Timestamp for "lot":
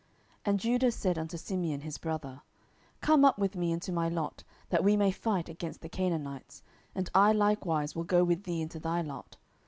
4.09-4.43, 9.03-9.37